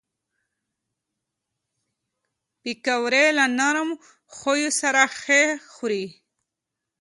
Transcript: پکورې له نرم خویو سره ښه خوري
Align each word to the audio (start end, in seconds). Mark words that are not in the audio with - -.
پکورې 2.61 3.25
له 3.37 3.45
نرم 3.57 3.89
خویو 4.35 4.71
سره 4.81 5.01
ښه 5.19 5.41
خوري 5.73 6.05